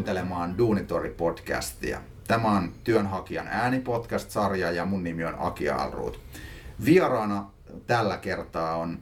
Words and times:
Kuuntelemaan 0.00 0.54
Duunitori-podcastia. 0.58 1.98
Tämä 2.28 2.48
on 2.48 2.72
työnhakijan 2.84 3.48
äänipodcast-sarja 3.48 4.72
ja 4.72 4.84
mun 4.84 5.04
nimi 5.04 5.24
on 5.24 5.34
Aki 5.38 5.68
Alruut. 5.68 6.20
Vieraana 6.84 7.50
tällä 7.86 8.16
kertaa 8.16 8.76
on 8.76 8.98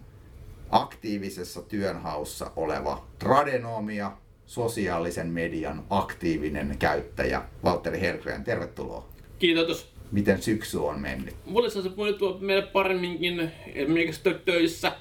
aktiivisessa 0.71 1.63
työnhaussa 1.63 2.51
oleva 2.57 3.07
tradenomia, 3.19 4.13
sosiaalisen 4.47 5.27
median 5.27 5.85
aktiivinen 5.91 6.77
käyttäjä 6.79 7.43
Valtteri 7.65 8.01
Hergren. 8.01 8.45
Tervetuloa. 8.45 9.09
Kiitos. 9.39 9.93
Miten 10.13 10.43
syksy 10.43 10.79
on 10.79 11.01
mennyt? 11.01 11.35
Mulle 11.47 11.71
se 11.71 11.97
voinut 11.97 12.19
tuoda 12.19 12.39
meille 12.41 12.67
paremminkin, 12.67 13.53
esimerkiksi 13.75 14.23
töissä. 14.45 14.93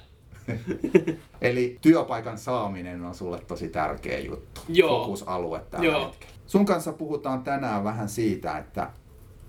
Eli 1.40 1.78
työpaikan 1.80 2.38
saaminen 2.38 3.04
on 3.04 3.14
sulle 3.14 3.40
tosi 3.46 3.68
tärkeä 3.68 4.18
juttu, 4.18 4.60
Joo. 4.68 5.00
fokusalue 5.00 5.60
tällä 5.70 5.86
Joo. 5.86 6.06
hetkellä. 6.06 6.34
Sun 6.46 6.66
kanssa 6.66 6.92
puhutaan 6.92 7.42
tänään 7.42 7.84
vähän 7.84 8.08
siitä, 8.08 8.58
että 8.58 8.90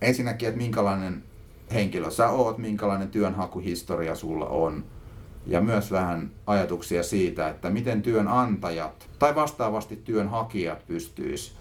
ensinnäkin, 0.02 0.50
että 0.50 0.62
minkälainen 0.62 1.24
henkilö 1.74 2.12
sä 2.12 2.30
oot, 2.30 2.58
minkälainen 2.58 3.10
työnhakuhistoria 3.10 4.16
sulla 4.16 4.46
on, 4.46 4.86
ja 5.46 5.62
myös 5.62 5.92
vähän 5.92 6.32
ajatuksia 6.48 7.04
siitä, 7.04 7.50
että 7.50 7.70
miten 7.70 8.02
työnantajat 8.02 9.10
tai 9.20 9.36
vastaavasti 9.36 9.96
työnhakijat 9.96 10.88
pystyis 10.88 11.59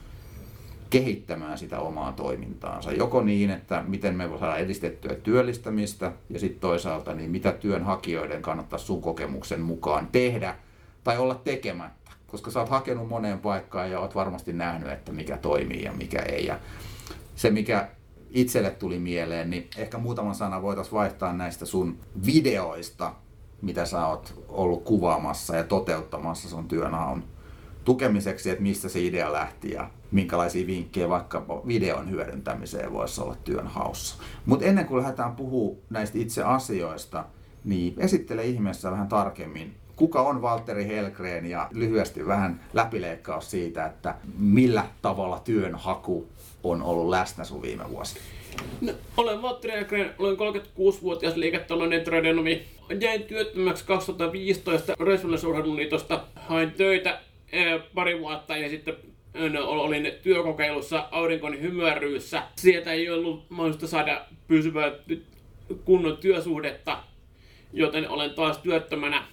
kehittämään 0.90 1.58
sitä 1.58 1.80
omaa 1.80 2.12
toimintaansa. 2.12 2.92
Joko 2.92 3.22
niin, 3.22 3.50
että 3.50 3.84
miten 3.86 4.16
me 4.16 4.28
saadaan 4.28 4.60
edistettyä 4.60 5.14
työllistämistä 5.14 6.12
ja 6.30 6.38
sitten 6.40 6.60
toisaalta 6.60 7.14
niin 7.14 7.30
mitä 7.30 7.52
työnhakijoiden 7.52 8.42
kannattaa 8.42 8.78
sun 8.78 9.02
kokemuksen 9.02 9.60
mukaan 9.60 10.08
tehdä 10.12 10.56
tai 11.04 11.18
olla 11.18 11.34
tekemättä. 11.34 12.10
Koska 12.26 12.50
sä 12.50 12.60
oot 12.60 12.68
hakenut 12.68 13.08
moneen 13.08 13.38
paikkaan 13.38 13.90
ja 13.90 14.00
oot 14.00 14.14
varmasti 14.14 14.52
nähnyt, 14.52 14.88
että 14.88 15.12
mikä 15.12 15.36
toimii 15.36 15.82
ja 15.82 15.92
mikä 15.92 16.22
ei. 16.22 16.46
Ja 16.46 16.58
se, 17.36 17.50
mikä 17.50 17.88
itselle 18.30 18.70
tuli 18.70 18.98
mieleen, 18.98 19.50
niin 19.50 19.68
ehkä 19.76 19.98
muutaman 19.98 20.34
sanan 20.34 20.62
voitaisiin 20.62 20.94
vaihtaa 20.94 21.32
näistä 21.32 21.66
sun 21.66 21.98
videoista, 22.26 23.12
mitä 23.62 23.84
sä 23.84 24.06
oot 24.06 24.44
ollut 24.48 24.84
kuvaamassa 24.84 25.56
ja 25.56 25.64
toteuttamassa 25.64 26.48
sun 26.48 26.68
työnhaun 26.68 27.24
tukemiseksi, 27.84 28.50
että 28.50 28.62
mistä 28.62 28.88
se 28.88 29.00
idea 29.00 29.32
lähti 29.32 29.70
ja 29.70 29.90
minkälaisia 30.10 30.66
vinkkejä 30.66 31.08
vaikka 31.08 31.62
videon 31.66 32.10
hyödyntämiseen 32.10 32.92
voisi 32.92 33.20
olla 33.20 33.36
työnhaussa. 33.44 34.16
Mutta 34.46 34.66
ennen 34.66 34.86
kuin 34.86 35.02
lähdetään 35.02 35.36
puhumaan 35.36 35.82
näistä 35.90 36.18
itse 36.18 36.42
asioista, 36.42 37.24
niin 37.64 37.94
esittele 37.98 38.46
ihmeessä 38.46 38.90
vähän 38.90 39.08
tarkemmin, 39.08 39.74
kuka 39.96 40.22
on 40.22 40.42
Valtteri 40.42 40.86
Helgren 40.86 41.46
ja 41.46 41.68
lyhyesti 41.72 42.26
vähän 42.26 42.60
läpileikkaus 42.74 43.50
siitä, 43.50 43.86
että 43.86 44.14
millä 44.38 44.84
tavalla 45.02 45.40
työnhaku 45.44 46.28
on 46.62 46.82
ollut 46.82 47.08
läsnä 47.08 47.44
sun 47.44 47.62
viime 47.62 47.90
vuosina. 47.90 48.20
No, 48.80 48.92
olen 49.16 49.42
Valtteri 49.42 49.78
Ekren, 49.78 50.14
olen 50.18 50.36
36-vuotias 50.36 51.36
liiketalouden 51.36 52.04
tradenomi. 52.04 52.62
Jäin 53.00 53.22
työttömäksi 53.22 53.84
2015 53.84 54.94
Resuellisuurheiluliitosta. 55.00 56.24
Hain 56.36 56.72
töitä 56.72 57.20
pari 57.94 58.20
vuotta 58.20 58.56
ja 58.56 58.68
sitten 58.68 58.96
olin 59.58 60.12
työkokeilussa 60.22 61.08
Aurinkonin 61.10 61.62
hymyäryyssä. 61.62 62.42
Sieltä 62.56 62.92
ei 62.92 63.10
ollut 63.10 63.50
mahdollista 63.50 63.86
saada 63.86 64.26
pysyvää 64.48 64.92
kunnon 65.84 66.16
työsuhdetta, 66.16 67.02
joten 67.72 68.08
olen 68.08 68.30
taas 68.30 68.58
työttömänä. 68.58 69.24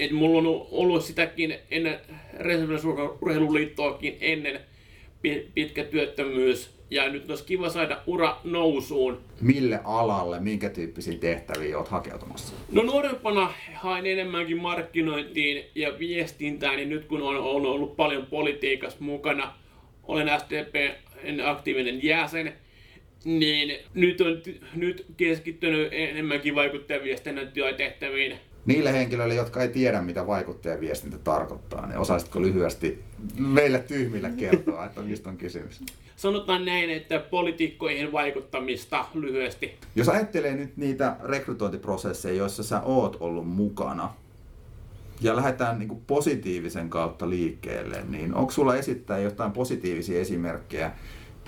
Et 0.00 0.10
mulla 0.10 0.38
on 0.38 0.66
ollut 0.70 1.04
sitäkin 1.04 1.58
ennen 1.70 2.00
Reserviläisurheiluliittoakin 2.38 4.16
ennen 4.20 4.60
pitkä 5.54 5.84
työttömyys. 5.84 6.78
Ja 6.90 7.08
nyt 7.08 7.30
olisi 7.30 7.44
kiva 7.44 7.68
saada 7.68 8.02
ura 8.06 8.36
nousuun. 8.44 9.20
Mille 9.40 9.80
alalle, 9.84 10.40
minkä 10.40 10.70
tyyppisiä 10.70 11.18
tehtäviä 11.18 11.78
oot 11.78 11.88
hakeutumassa? 11.88 12.54
No 12.72 12.82
nuorempana 12.82 13.52
hain 13.74 14.06
enemmänkin 14.06 14.62
markkinointiin 14.62 15.64
ja 15.74 15.98
viestintään, 15.98 16.76
niin 16.76 16.88
nyt 16.88 17.04
kun 17.04 17.22
on 17.22 17.36
ollut 17.66 17.96
paljon 17.96 18.26
politiikassa 18.26 18.98
mukana, 19.00 19.54
olen 20.02 20.30
SDPn 20.40 21.40
aktiivinen 21.44 22.04
jäsen, 22.04 22.52
niin 23.24 23.78
nyt 23.94 24.20
on 24.20 24.42
nyt 24.74 25.06
keskittynyt 25.16 25.88
enemmänkin 25.92 26.54
vaikuttajaviestinnän 26.54 27.52
työtehtäviin. 27.52 28.36
Niille 28.68 28.92
henkilöille, 28.92 29.34
jotka 29.34 29.62
ei 29.62 29.68
tiedä, 29.68 30.02
mitä 30.02 30.26
vaikuttajaviestintä 30.26 31.18
tarkoittaa, 31.18 31.86
niin 31.86 31.98
osaisitko 31.98 32.42
lyhyesti 32.42 33.02
meille 33.38 33.78
tyhmille 33.78 34.30
kertoa, 34.36 34.84
että 34.86 35.00
mistä 35.00 35.30
on 35.30 35.36
kysymys? 35.36 35.80
Sanotaan 36.16 36.64
näin, 36.64 36.90
että 36.90 37.18
poliitikkoihin 37.18 38.12
vaikuttamista 38.12 39.04
lyhyesti. 39.14 39.74
Jos 39.96 40.08
ajattelee 40.08 40.56
nyt 40.56 40.76
niitä 40.76 41.16
rekrytointiprosesseja, 41.24 42.34
joissa 42.34 42.62
sä 42.62 42.80
oot 42.80 43.16
ollut 43.20 43.48
mukana, 43.48 44.14
ja 45.20 45.36
lähdetään 45.36 45.78
niin 45.78 45.88
kuin 45.88 46.02
positiivisen 46.06 46.90
kautta 46.90 47.30
liikkeelle, 47.30 48.02
niin 48.08 48.34
onko 48.34 48.52
sulla 48.52 48.76
esittää 48.76 49.18
jotain 49.18 49.52
positiivisia 49.52 50.20
esimerkkejä 50.20 50.92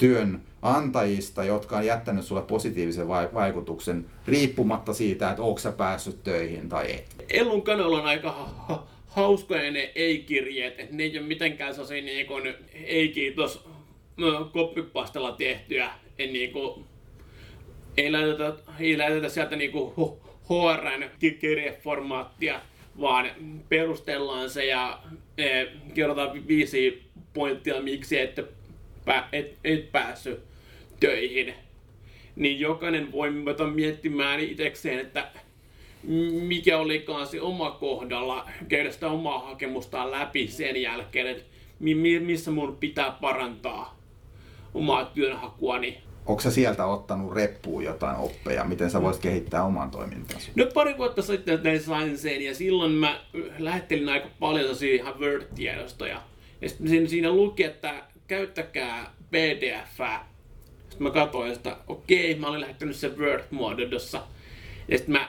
työnantajista, 0.01 1.45
jotka 1.45 1.77
on 1.77 1.87
jättänyt 1.87 2.25
sulle 2.25 2.43
positiivisen 2.43 3.09
vai- 3.09 3.29
vaikutuksen 3.35 4.07
riippumatta 4.27 4.93
siitä, 4.95 5.31
että 5.31 5.43
onko 5.43 5.59
sä 5.59 5.73
päässyt 5.73 6.23
töihin 6.25 6.69
tai 6.69 6.93
et? 6.93 7.25
Ellun 7.29 7.63
kanalla 7.63 7.99
on 7.99 8.07
aika 8.07 8.33
ha- 8.33 8.55
ha- 8.69 8.87
hauskoja 9.07 9.71
ne 9.71 9.93
ei-kirjeet, 9.95 10.81
että 10.81 10.97
ne 10.97 11.03
ei 11.03 11.19
ole 11.19 11.27
mitenkään 11.27 11.75
sellaisia 11.75 12.03
niin 12.03 12.27
kuin 12.27 12.55
ei-kiitos 12.75 13.65
ö, 14.23 14.45
koppipastella 14.53 15.33
tehtyä. 15.33 15.91
En 16.19 16.33
niin 16.33 16.53
kuin, 16.53 16.85
ei 17.97 18.13
lähetetä, 18.13 18.55
ei 18.81 18.99
lähetetä 18.99 19.29
sieltä 19.29 19.57
niin 19.57 19.73
kuin 19.73 19.93
HRn 20.51 21.11
ki- 21.19 21.31
kirjeformaattia, 21.41 22.61
vaan 23.01 23.27
perustellaan 23.69 24.51
se 24.51 24.65
ja 24.65 25.03
e, 25.39 25.65
kerrotaan 25.95 26.47
viisi 26.49 27.03
pointtia, 27.35 27.83
miksi 27.83 28.19
et, 28.21 28.41
pä, 29.11 29.25
et, 29.33 29.59
et 29.65 29.93
päässyt 29.93 30.41
töihin. 31.01 31.55
Niin 32.37 32.61
jokainen 32.61 33.13
voi 33.13 33.31
ruveta 33.31 33.67
miettimään 33.67 34.41
itsekseen, 34.41 34.99
että 34.99 35.29
mikä 36.43 36.79
olikaan 36.79 37.27
se 37.27 37.41
oma 37.41 37.71
kohdalla, 37.71 38.49
käydä 38.69 38.91
sitä 38.91 39.09
omaa 39.09 39.39
hakemustaan 39.39 40.11
läpi 40.11 40.49
sen 40.49 40.83
jälkeen, 40.83 41.27
että 41.27 41.43
mi- 41.81 41.95
mi- 41.95 42.21
missä 42.21 42.51
mun 42.51 42.77
pitää 42.77 43.11
parantaa 43.21 43.99
omaa 44.75 45.05
työnhakuani. 45.05 45.99
Onko 46.27 46.43
sä 46.43 46.51
sieltä 46.51 46.87
ottanut 46.87 47.35
reppuun 47.35 47.85
jotain 47.85 48.17
oppeja, 48.17 48.65
miten 48.65 48.91
sä 48.91 49.03
voisit 49.03 49.23
kehittää 49.23 49.65
oman 49.65 49.91
toimintansa? 49.91 50.51
No 50.55 50.67
pari 50.75 50.99
vuotta 50.99 51.23
sitten 51.23 51.59
tein 51.59 51.81
sain 51.81 52.19
sen 52.19 52.43
ja 52.43 52.55
silloin 52.55 52.93
mä 52.93 53.21
lähettelin 53.59 54.09
aika 54.09 54.29
paljon 54.41 54.63
sellaisia 54.65 54.95
ihan 54.95 55.15
Word-tiedostoja. 55.21 56.21
Ja 56.61 56.69
siinä 57.07 57.31
luki, 57.33 57.65
että 57.65 58.10
käyttäkää 58.31 59.13
pdf 59.31 60.01
Sitten 60.89 61.03
mä 61.03 61.11
katsoin 61.11 61.55
sitä, 61.55 61.77
okei, 61.89 62.35
mä 62.35 62.47
olin 62.47 62.61
lähettänyt 62.61 62.97
sen 62.97 63.19
Word-muodossa. 63.19 64.23
Ja 64.89 64.99
sitten 64.99 65.13
mä 65.13 65.29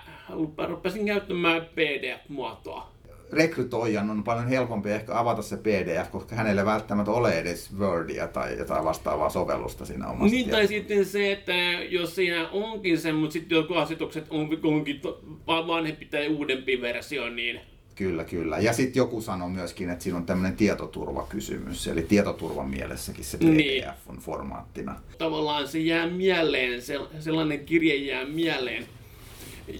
rupesin 0.67 1.05
käyttämään 1.05 1.61
PDF-muotoa. 1.61 2.91
rekrytoijan 3.31 4.09
on 4.09 4.23
paljon 4.23 4.47
helpompi 4.47 4.89
ehkä 4.89 5.19
avata 5.19 5.41
se 5.41 5.57
PDF, 5.57 6.11
koska 6.11 6.35
hänelle 6.35 6.65
välttämättä 6.65 7.11
ole 7.11 7.39
edes 7.39 7.77
Wordia 7.77 8.27
tai 8.27 8.57
jotain 8.57 8.83
vastaavaa 8.83 9.29
sovellusta 9.29 9.85
siinä 9.85 10.07
omassa 10.07 10.35
Niin, 10.35 10.49
tai 10.49 10.67
sitten 10.67 11.05
se, 11.05 11.31
että 11.31 11.53
jos 11.89 12.15
siinä 12.15 12.49
onkin 12.49 12.97
se, 12.97 13.11
mutta 13.11 13.33
sitten 13.33 13.55
jotkut 13.55 13.77
asetukset 13.77 14.25
on 14.29 14.49
onkin 14.63 15.01
vanhempi 15.47 16.05
tai 16.05 16.27
uudempi 16.27 16.81
versio, 16.81 17.29
niin 17.29 17.61
Kyllä, 18.01 18.23
kyllä. 18.23 18.57
Ja 18.59 18.73
sitten 18.73 18.99
joku 18.99 19.21
sanoi 19.21 19.49
myöskin, 19.49 19.89
että 19.89 20.03
siinä 20.03 20.17
on 20.17 20.25
tämmöinen 20.25 20.57
tietoturvakysymys, 20.57 21.87
eli 21.87 22.01
tietoturvan 22.01 22.69
mielessäkin 22.69 23.25
se 23.25 23.37
PDF 23.37 23.47
Niin. 23.49 23.83
on 24.07 24.17
formaattina. 24.17 24.95
tavallaan 25.17 25.67
se 25.67 25.79
jää 25.79 26.07
mieleen, 26.09 26.81
se, 26.81 26.99
sellainen 27.19 27.65
kirje 27.65 27.95
jää 27.95 28.25
mieleen, 28.25 28.85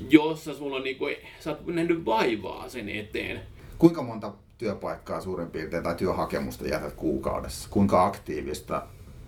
jossa 0.10 0.54
sulla 0.54 0.76
on 0.76 0.84
niinku, 0.84 1.06
sä 1.40 1.50
oot 1.50 1.68
nähnyt 1.68 2.06
vaivaa 2.06 2.70
sen 2.70 2.90
eteen. 2.90 3.40
Kuinka 3.78 4.04
monta 4.04 4.34
työpaikkaa 4.58 5.22
suurin 5.22 5.52
piirtein 5.52 5.84
tai 5.84 5.96
työhakemusta 5.96 6.68
jätät 6.68 6.94
kuukaudessa? 6.94 7.70
Kuinka 7.72 8.06
aktiivista 8.06 8.84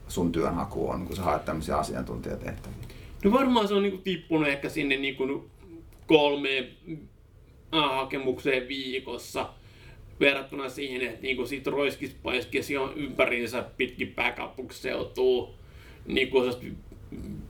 sun 0.07 0.31
työnhaku 0.31 0.89
on, 0.89 1.05
kun 1.07 1.15
sä 1.15 1.21
haet 1.21 1.45
tämmöisiä 1.45 1.77
asiantuntijatehtäviä? 1.77 2.77
No 3.23 3.31
varmaan 3.31 3.67
se 3.67 3.73
on 3.73 3.83
niinku 3.83 4.01
tippunut 4.03 4.47
ehkä 4.47 4.69
sinne 4.69 4.97
niinku 4.97 5.49
kolmeen 6.07 6.67
äh, 6.91 6.97
hakemukseen 7.73 8.67
viikossa 8.67 9.49
verrattuna 10.19 10.69
siihen, 10.69 11.01
että 11.01 11.21
niinku 11.21 11.45
sit 11.45 11.67
roiskis 11.67 12.15
paiskis 12.23 12.69
jo 12.69 12.93
ympäriinsä 12.95 13.63
pitkin 13.77 14.07
pääkaupunkiseutuu 14.07 15.53
niinku 16.05 16.37
sellaista 16.37 16.65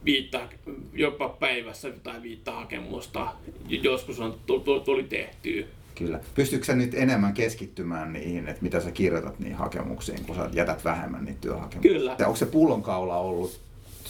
viittä, 0.05 0.49
jopa 0.93 1.29
päivässä 1.29 1.91
tai 2.03 2.21
viittä 2.21 2.51
hakemusta 2.51 3.33
joskus 3.69 4.19
on 4.19 4.39
tu- 4.45 4.59
tu- 4.59 4.79
tuli 4.79 5.03
tehtyä. 5.03 5.65
Kyllä. 5.95 6.19
Pystytkö 6.35 6.65
sä 6.65 6.75
nyt 6.75 6.93
enemmän 6.93 7.33
keskittymään 7.33 8.13
niihin, 8.13 8.47
että 8.47 8.61
mitä 8.63 8.79
sä 8.79 8.91
kirjoitat 8.91 9.39
niihin 9.39 9.57
hakemuksiin, 9.57 10.25
kun 10.25 10.35
sä 10.35 10.49
jätät 10.53 10.85
vähemmän 10.85 11.25
niitä 11.25 11.41
työhakemuksia? 11.41 11.91
Kyllä. 11.91 12.15
onko 12.19 12.35
se 12.35 12.45
pullonkaula 12.45 13.17
ollut 13.17 13.59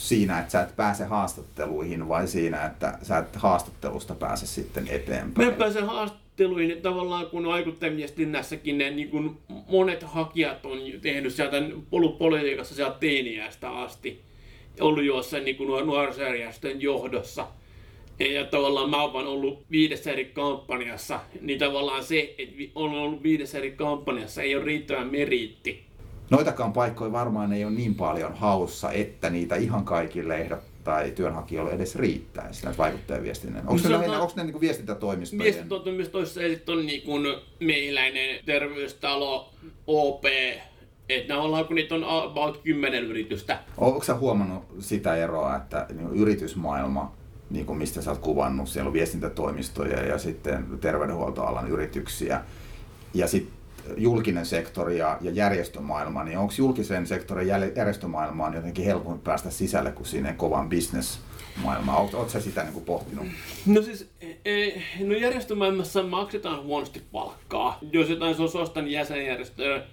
siinä, 0.03 0.39
että 0.39 0.51
sä 0.51 0.61
et 0.61 0.75
pääse 0.75 1.03
haastatteluihin 1.05 2.07
vai 2.07 2.27
siinä, 2.27 2.65
että 2.65 2.97
sä 3.01 3.17
et 3.17 3.35
haastattelusta 3.35 4.15
pääse 4.15 4.47
sitten 4.47 4.87
eteenpäin? 4.87 5.47
Mä 5.47 5.57
pääsen 5.57 5.85
haastatteluihin, 5.85 6.71
että 6.71 6.89
tavallaan 6.89 7.25
kun 7.25 7.45
vaikuttajaviestinnässäkin 7.45 8.77
ne 8.77 8.89
niin 8.89 9.09
kun 9.09 9.37
monet 9.67 10.03
hakijat 10.03 10.65
on 10.65 10.79
tehnyt 11.01 11.33
sieltä, 11.33 11.57
ollut 11.91 12.17
politiikassa 12.17 12.75
sieltä 12.75 12.97
teiniästä 12.99 13.69
asti, 13.69 14.21
ollut 14.79 15.03
jossain 15.03 15.45
niin 15.45 15.57
nuorisojärjestön 15.85 16.81
johdossa. 16.81 17.47
Ja 18.19 18.45
tavallaan 18.45 18.89
mä 18.89 19.03
oon 19.03 19.27
ollut 19.27 19.65
viidessä 19.71 20.11
eri 20.11 20.25
kampanjassa, 20.25 21.19
niin 21.41 21.59
tavallaan 21.59 22.03
se, 22.03 22.35
että 22.37 22.55
on 22.75 22.91
ollut 22.91 23.23
viidessä 23.23 23.57
eri 23.57 23.71
kampanjassa, 23.71 24.41
ei 24.41 24.55
ole 24.55 24.65
riittävän 24.65 25.11
meriitti. 25.11 25.83
Noitakaan 26.29 26.73
paikkoja 26.73 27.11
varmaan 27.11 27.53
ei 27.53 27.65
ole 27.65 27.73
niin 27.73 27.95
paljon 27.95 28.33
haussa, 28.33 28.91
että 28.91 29.29
niitä 29.29 29.55
ihan 29.55 29.85
kaikille 29.85 30.37
ehdot 30.37 30.59
tai 30.83 31.11
työnhakijoille 31.11 31.71
edes 31.71 31.95
riittäisi 31.95 32.63
näitä 32.65 32.77
vaikuttajaviestinnän. 32.77 33.63
Onko 33.67 33.81
No 33.83 33.89
ne, 33.89 33.95
lähinnä, 33.95 34.19
onko 34.19 34.33
ne 34.35 34.43
niin 34.43 34.61
viestintätoimistojen? 34.61 35.43
Viestintätoimistoissa 35.43 36.41
ja 36.41 36.49
sitten 36.49 36.77
on 36.77 36.85
niin 36.85 37.01
kuin 37.01 37.35
mehiläinen 37.59 38.39
terveystalo, 38.45 39.53
OP, 39.87 40.25
että 41.09 41.33
tavallaan 41.33 41.65
kun 41.65 41.75
niitä 41.75 41.95
on 41.95 42.03
about 42.03 42.57
10 42.57 43.03
yritystä. 43.03 43.59
Onko 43.77 44.03
sä 44.03 44.15
huomannut 44.15 44.63
sitä 44.79 45.15
eroa, 45.15 45.55
että 45.55 45.85
niin 45.89 46.07
kuin 46.07 46.19
yritysmaailma, 46.19 47.11
niin 47.49 47.65
kuin 47.65 47.77
mistä 47.77 48.01
sä 48.01 48.11
oot 48.11 48.19
kuvannut, 48.19 48.69
siellä 48.69 48.87
on 48.87 48.93
viestintätoimistoja 48.93 50.03
ja 50.03 50.17
sitten 50.17 50.65
terveydenhuoltoalan 50.81 51.67
yrityksiä 51.67 52.41
ja 53.13 53.27
sitten 53.27 53.62
julkinen 53.97 54.45
sektori 54.45 54.97
ja, 54.97 55.17
ja 55.21 55.31
järjestömaailma, 55.31 56.23
niin 56.23 56.37
onko 56.37 56.53
julkisen 56.57 57.07
sektorin 57.07 57.47
järjestömaailmaan 57.75 58.53
jotenkin 58.53 58.85
helpompi 58.85 59.23
päästä 59.23 59.49
sisälle 59.49 59.91
kuin 59.91 60.05
sinne 60.05 60.33
kovan 60.33 60.69
business-maailmaan? 60.69 61.97
Oletko 61.97 62.29
sä 62.29 62.41
sitä 62.41 62.63
niin 62.63 62.73
kuin 62.73 62.85
pohtinut? 62.85 63.25
No 63.65 63.81
siis, 63.81 64.09
e, 64.45 64.69
no 64.99 65.13
järjestömaailmassa 65.13 66.03
maksetaan 66.03 66.63
huonosti 66.63 67.01
palkkaa. 67.11 67.79
Jos 67.91 68.09
jotain 68.09 68.35
se 68.35 68.41
on 68.41 68.61
ostan 68.61 68.87
jäsenjärjestöä 68.87 69.83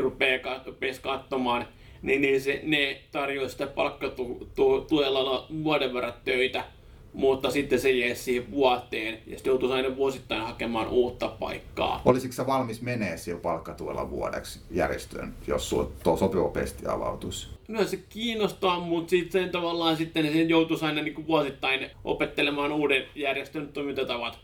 rupeaa 0.00 0.64
katsomaan, 1.02 1.66
niin, 2.02 2.20
niin 2.20 2.40
se, 2.40 2.60
ne 2.64 3.00
tarjoaa 3.12 3.48
sitä 3.48 3.66
palkkatuella 3.66 5.46
vuoden 5.64 5.94
verran 5.94 6.12
töitä, 6.24 6.64
mutta 7.12 7.50
sitten 7.50 7.80
se 7.80 7.90
jää 7.90 8.14
siihen 8.14 8.50
vuoteen 8.50 9.18
ja 9.26 9.36
sitten 9.36 9.50
joutuu 9.50 9.72
aina 9.72 9.96
vuosittain 9.96 10.42
hakemaan 10.42 10.88
uutta 10.88 11.28
paikkaa. 11.28 12.02
Olisitko 12.04 12.34
sä 12.34 12.46
valmis 12.46 12.82
menee 12.82 13.16
sillä 13.16 13.40
palkkatuella 13.40 14.10
vuodeksi 14.10 14.60
järjestöön, 14.70 15.34
jos 15.46 15.70
sulla 15.70 15.90
tuo 16.02 16.16
sopiva 16.16 16.48
pesti 16.48 16.86
avautuisi? 16.86 17.48
No 17.68 17.84
se 17.84 17.96
kiinnostaa, 17.96 18.80
mutta 18.80 19.10
sitten 19.10 19.50
tavallaan 19.50 19.96
sitten 19.96 20.32
sen 20.32 20.48
joutuisi 20.48 20.84
aina 20.84 21.02
niin 21.02 21.26
vuosittain 21.26 21.90
opettelemaan 22.04 22.72
uuden 22.72 23.02
järjestön 23.14 23.68
toimintatavat. 23.68 24.38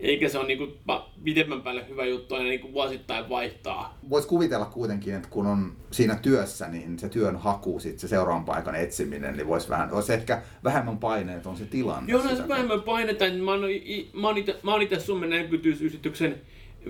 Eikä 0.00 0.28
se 0.28 0.38
ole 0.38 0.46
niin 0.46 0.78
pidemmän 1.24 1.62
päälle 1.62 1.88
hyvä 1.88 2.04
juttu 2.04 2.34
aina 2.34 2.48
niin 2.48 2.72
vuosittain 2.72 3.28
vaihtaa. 3.28 3.98
Voisi 4.10 4.28
kuvitella 4.28 4.66
kuitenkin, 4.66 5.14
että 5.14 5.28
kun 5.28 5.46
on 5.46 5.72
siinä 5.90 6.14
työssä, 6.22 6.68
niin 6.68 6.98
se 6.98 7.08
työn 7.08 7.36
haku, 7.36 7.80
sit 7.80 7.98
se 7.98 8.08
seuraavan 8.08 8.44
paikan 8.44 8.74
etsiminen, 8.74 9.36
niin 9.36 9.46
voisi 9.46 9.68
vähän, 9.68 9.92
olisi 9.92 10.12
ehkä 10.12 10.42
vähemmän 10.64 10.98
paineet 10.98 11.46
on 11.46 11.56
se 11.56 11.64
tilanne. 11.64 12.12
Joo, 12.12 12.22
no 12.22 12.48
vähemmän 12.48 12.82
painetta. 12.82 13.24
Mä 13.44 13.50
oon, 13.50 13.70
i- 13.70 14.10
mä 14.12 14.26
oon 14.26 14.36
ite- 14.36 14.56
mä 14.62 14.72
oon 14.72 14.82
itse 14.82 15.00
Suomen 15.00 15.30
näkyvyysyrityksen 15.30 16.40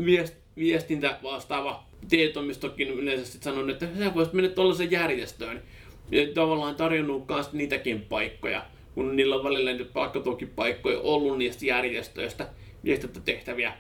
viest, 0.05 0.35
viestintä 0.57 1.19
vastaava 1.23 1.85
TE-toimistokin 2.09 2.89
yleensä 2.91 3.33
sit 3.33 3.43
sanonut, 3.43 3.71
että 3.71 3.87
sä 3.99 4.15
voisit 4.15 4.35
mennä 4.35 4.51
tuollaiseen 4.51 4.91
järjestöön. 4.91 5.63
Ja 6.11 6.27
tavallaan 6.35 6.75
tarjonnut 6.77 7.29
myös 7.29 7.53
niitäkin 7.53 8.01
paikkoja, 8.01 8.63
kun 8.95 9.17
niillä 9.17 9.37
on 9.37 9.45
välillä 9.45 9.73
niitä 9.73 9.93
palkkatukipaikkoja 9.93 11.01
ollut 11.01 11.39
niistä 11.39 11.67
järjestöistä, 11.67 12.49
viestintätehtäviä. 12.87 13.73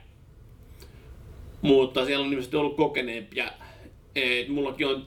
Mutta 1.62 2.04
siellä 2.04 2.22
on 2.24 2.30
ilmeisesti 2.30 2.56
ollut 2.56 2.76
kokeneempia. 2.76 3.50
Et 4.16 4.48
mullakin 4.48 4.86
on 4.86 5.06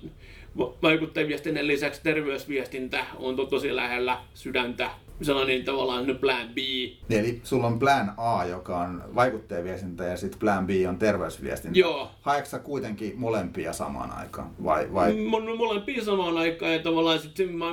va- 0.58 0.74
vaikuttajaviestinnän 0.82 1.68
lisäksi 1.68 2.04
terveysviestintä 2.04 3.06
on 3.18 3.36
to- 3.36 3.46
tosi 3.46 3.76
lähellä 3.76 4.18
sydäntä. 4.34 4.90
Sellainen 5.22 5.64
tavallaan 5.66 6.08
no 6.08 6.14
plan 6.16 6.48
B. 6.50 6.58
Niin, 6.58 6.96
Eli 7.10 7.42
sulla 7.44 7.68
on 7.68 7.80
plan 7.80 8.14
A, 8.18 8.46
joka 8.46 8.80
on 8.80 9.04
vaikuttajaviestintä 9.16 10.04
ja 10.04 10.18
sitten 10.18 10.40
plan 10.40 10.68
B 10.68 10.70
on 10.90 10.98
terveysviestintä. 10.98 11.80
Joo. 11.80 12.12
Haetko 12.22 12.60
kuitenkin 12.64 13.14
molempia 13.18 13.74
samaan 13.74 14.12
aikaan? 14.12 14.50
Vai, 14.64 14.94
vai? 14.94 15.14
Mun, 15.14 15.58
molempia 15.58 16.04
samaan 16.04 16.38
aikaan 16.38 16.74
ja 16.74 16.80
tavallaan 16.80 17.20
sitten 17.20 17.56
mä, 17.56 17.66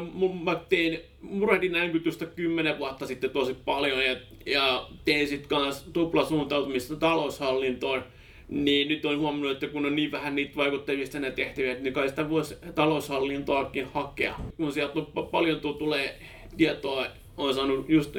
mä 0.45 0.55
tein, 0.69 0.99
murehdin 1.21 1.75
änkytystä 1.75 2.27
kymmenen 2.27 2.79
vuotta 2.79 3.07
sitten 3.07 3.31
tosi 3.31 3.55
paljon 3.65 4.05
ja, 4.05 4.17
ja 4.47 4.89
tein 5.05 5.29
sitten 5.29 5.49
kans 5.49 5.83
tuplasuuntautumista 5.93 6.97
taloushallintoon. 6.97 8.05
Niin 8.49 8.89
nyt 8.89 9.05
on 9.05 9.19
huomannut, 9.19 9.51
että 9.53 9.67
kun 9.67 9.87
on 9.87 9.97
niin 9.97 10.13
vähän 10.13 10.35
niitä 10.35 10.57
vaikuttajista 10.57 11.21
ne 11.21 11.31
tehtäviä, 11.31 11.75
niin 11.75 11.95
kai 11.95 12.09
sitä 12.09 12.31
voisi 12.31 12.55
taloushallintoakin 12.75 13.87
hakea. 13.95 14.35
Kun 14.57 14.73
sieltä 14.73 14.99
on 14.99 15.07
pa- 15.07 15.31
paljon 15.31 15.61
tu- 15.61 15.75
tulee 15.75 16.19
tietoa, 16.57 17.07
on 17.37 17.55
saanut 17.55 17.88
just 17.88 18.17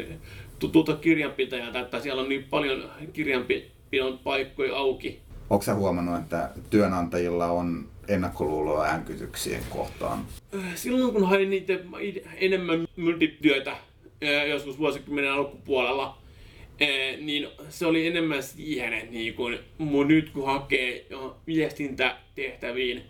tutulta 0.60 0.96
kirjanpitäjältä, 0.96 1.80
että 1.80 2.00
siellä 2.00 2.22
on 2.22 2.30
niin 2.30 2.44
paljon 2.44 2.90
kirjanpidon 3.14 4.20
paikkoja 4.24 4.78
auki. 4.78 5.20
Onko 5.50 5.64
sä 5.64 5.76
huomannut, 5.76 6.20
että 6.20 6.50
työnantajilla 6.70 7.46
on 7.46 7.90
ennakkoluuloa 8.08 8.88
änkytyksien 8.88 9.64
kohtaan? 9.70 10.26
silloin 10.76 11.14
kun 11.14 11.28
hain 11.28 11.50
niitä 11.50 11.74
enemmän 12.36 12.88
myyntityötä 12.96 13.78
joskus 14.50 14.80
vuosikymmenen 14.80 15.32
alkupuolella, 15.32 16.18
niin 17.22 17.48
se 17.70 17.86
oli 17.86 18.08
enemmän 18.08 18.44
siihen, 18.44 18.94
että 18.94 19.12
niin 19.12 19.34
kun, 19.34 19.58
mun 19.78 20.08
nyt 20.08 20.30
kun 20.30 20.46
hakee 20.46 21.06
viestintätehtäviin, 21.48 23.04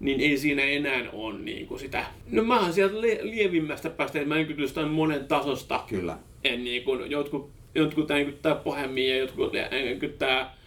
niin 0.00 0.20
ei 0.20 0.38
siinä 0.38 0.62
enää 0.62 1.04
ole 1.12 1.38
niin 1.38 1.66
kuin 1.66 1.80
sitä. 1.80 2.04
No 2.30 2.42
mä 2.44 2.60
oon 2.60 2.72
sieltä 2.72 3.00
le- 3.00 3.18
lievimmästä 3.22 3.90
päästä, 3.90 4.18
että 4.18 4.28
mä 4.28 4.36
enkytystä 4.36 4.86
monen 4.86 5.24
tasosta. 5.24 5.84
Kyllä. 5.88 6.18
En 6.44 6.64
niin 6.64 6.82
kuin, 6.82 7.10
jotkut, 7.10 7.50
jotkut 7.74 8.10
änkyttää 8.10 8.54
pahemmin 8.54 9.08
ja 9.08 9.16
jotkut 9.16 9.52
änkyttää 9.90 10.57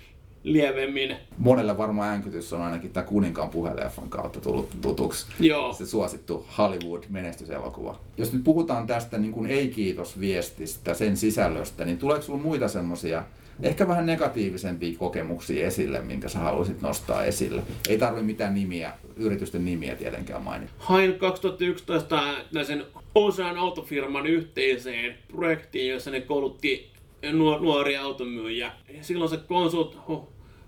lievemmin. 0.44 1.16
Monelle 1.38 1.78
varmaan 1.78 2.14
änkytys 2.14 2.54
on 2.54 2.62
ainakin 2.62 2.92
tämä 2.92 3.06
Kuninkaan 3.06 3.50
puheleffan 3.50 4.10
kautta 4.10 4.42
tullut 4.42 4.70
tutuksi. 4.82 5.26
Joo. 5.40 5.74
Se 5.74 5.86
suosittu 5.86 6.46
Hollywood-menestyselokuva. 6.58 8.00
Jos 8.18 8.34
nyt 8.34 8.44
puhutaan 8.44 8.88
tästä 8.88 9.18
niin 9.18 9.32
kuin 9.32 9.50
ei-kiitos-viestistä, 9.50 10.94
sen 10.94 11.18
sisällöstä, 11.18 11.86
niin 11.86 11.98
tuleeko 11.98 12.22
sinulla 12.22 12.44
muita 12.44 12.68
semmoisia 12.68 13.24
ehkä 13.64 13.88
vähän 13.88 14.06
negatiivisempia 14.06 14.98
kokemuksia 14.98 15.68
esille, 15.68 16.02
minkä 16.02 16.30
sä 16.30 16.40
haluaisit 16.40 16.82
nostaa 16.82 17.24
esille? 17.24 17.62
Ei 17.90 17.98
tarvi 17.98 18.22
mitään 18.22 18.54
nimiä, 18.54 18.94
yritysten 19.16 19.66
nimiä 19.66 19.96
tietenkään 19.96 20.42
mainita. 20.42 20.72
hain 20.78 21.20
2011 21.20 22.22
tällaisen 22.50 22.84
Osan 23.16 23.58
autofirman 23.58 24.26
yhteiseen 24.28 25.16
projektiin, 25.28 25.92
jossa 25.92 26.12
ne 26.12 26.22
koulutti 26.22 26.92
nuor- 27.24 27.62
nuoria 27.62 28.02
automyyjiä. 28.02 28.72
Silloin 29.02 29.30
se 29.30 29.38
konsult, 29.38 29.98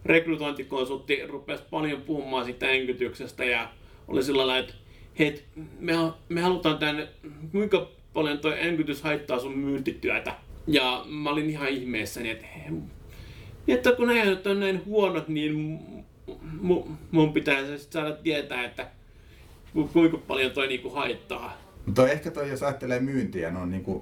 rekrytointikonsultti 0.06 1.28
rupesi 1.28 1.64
paljon 1.70 2.02
puhumaan 2.02 2.46
siitä 2.46 2.66
änkytyksestä 2.66 3.46
ja 3.46 3.70
oli 4.08 4.24
sillä 4.24 4.48
lailla, 4.48 4.58
että 4.58 4.74
hei, 5.20 5.44
me, 5.80 5.94
me 6.30 6.42
halutaan 6.42 6.78
tänne, 6.78 7.08
kuinka 7.52 7.90
paljon 8.14 8.40
toi 8.40 8.64
änkytys 8.64 9.02
haittaa 9.04 9.40
sun 9.40 9.58
myyntityötä. 9.58 10.36
Ja 10.68 11.06
mä 11.10 11.30
olin 11.30 11.50
ihan 11.50 11.70
ihmeessäni, 11.70 12.30
että, 12.30 12.46
että 13.68 13.92
kun 13.92 14.08
nyt 14.08 14.48
on 14.48 14.60
näin 14.60 14.86
huonot, 14.86 15.28
niin 15.28 15.80
mu- 16.64 16.90
mun 17.12 17.34
pitää 17.34 17.78
sit 17.78 17.92
saada 17.92 18.12
tietää, 18.12 18.66
että 18.66 18.88
ku- 19.74 19.90
kuinka 19.94 20.18
paljon 20.18 20.52
toi 20.52 20.68
niinku 20.68 20.90
haittaa. 20.90 21.58
Mutta 21.86 22.10
ehkä 22.10 22.32
toi, 22.32 22.50
jos 22.50 22.64
ajattelee 22.64 23.00
myyntiä 23.00 23.52
noin 23.52 23.72
niin 23.72 23.84
kuin, 23.84 24.02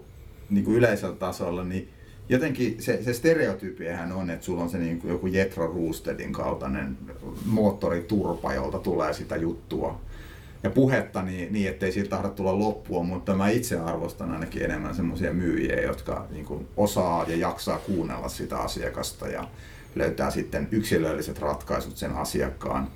niin 0.49 0.65
kuin 0.65 0.77
yleisellä 0.77 1.15
tasolla, 1.15 1.63
niin 1.63 1.89
jotenkin 2.29 2.81
se, 2.81 3.03
se 3.03 3.13
stereotypiähän 3.13 4.11
on, 4.11 4.29
että 4.29 4.45
sulla 4.45 4.63
on 4.63 4.69
se 4.69 4.77
niin 4.77 4.99
kuin 4.99 5.11
joku 5.11 5.27
Jetro 5.27 5.67
Roostedin 5.67 6.33
kaltainen 6.33 6.97
moottoriturpa, 7.45 8.53
jolta 8.53 8.79
tulee 8.79 9.13
sitä 9.13 9.35
juttua. 9.35 10.01
Ja 10.63 10.69
puhetta 10.69 11.21
niin, 11.21 11.53
niin 11.53 11.69
ettei 11.69 11.91
siitä 11.91 12.09
tahdo 12.09 12.29
tulla 12.29 12.59
loppua, 12.59 13.03
mutta 13.03 13.35
mä 13.35 13.49
itse 13.49 13.79
arvostan 13.79 14.31
ainakin 14.31 14.63
enemmän 14.63 14.95
semmoisia 14.95 15.33
myyjiä, 15.33 15.81
jotka 15.81 16.27
niin 16.31 16.45
kuin 16.45 16.67
osaa 16.77 17.25
ja 17.27 17.35
jaksaa 17.35 17.77
kuunnella 17.77 18.29
sitä 18.29 18.57
asiakasta 18.57 19.27
ja 19.27 19.47
löytää 19.95 20.31
sitten 20.31 20.67
yksilölliset 20.71 21.39
ratkaisut 21.39 21.97
sen 21.97 22.11
asiakkaan 22.11 22.87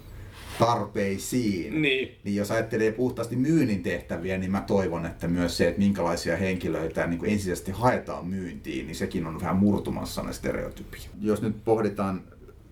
tarpeisiin. 0.60 1.82
Niin. 1.82 2.16
Niin 2.24 2.36
jos 2.36 2.52
ajattelee 2.52 2.92
puhtaasti 2.92 3.36
myynnin 3.36 3.84
tehtäviä, 3.84 4.38
niin 4.38 4.52
mä 4.52 4.62
toivon, 4.62 5.06
että 5.06 5.28
myös 5.28 5.58
se, 5.58 5.68
että 5.68 5.80
minkälaisia 5.80 6.38
henkilöitä 6.38 7.08
niin 7.08 7.20
kuin 7.20 7.32
ensisijaisesti 7.32 7.72
haetaan 7.72 8.28
myyntiin, 8.28 8.88
niin 8.88 8.96
sekin 8.96 9.28
on 9.28 9.42
vähän 9.42 9.56
murtumassa 9.56 10.24
ne 10.24 10.34
stereotypia. 10.34 11.02
Jos 11.22 11.42
nyt 11.42 11.64
pohditaan 11.66 12.22